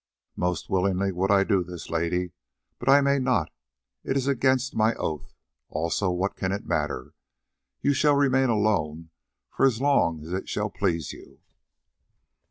"Most 0.35 0.67
willingly 0.67 1.11
would 1.11 1.29
I 1.29 1.43
do 1.43 1.63
this, 1.63 1.91
Lady, 1.91 2.31
but 2.79 2.89
I 2.89 3.01
may 3.01 3.19
not, 3.19 3.51
it 4.03 4.17
is 4.17 4.25
against 4.25 4.75
my 4.75 4.95
oath. 4.95 5.35
Also, 5.69 6.09
what 6.09 6.35
can 6.35 6.51
it 6.51 6.65
matter? 6.65 7.13
You 7.81 7.93
shall 7.93 8.15
remain 8.15 8.49
alone 8.49 9.11
for 9.51 9.69
so 9.69 9.83
long 9.83 10.23
as 10.23 10.33
it 10.33 10.49
shall 10.49 10.71
please 10.71 11.13
you." 11.13 11.37